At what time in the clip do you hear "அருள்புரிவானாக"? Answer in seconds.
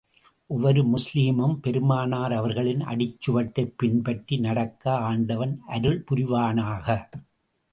5.69-6.87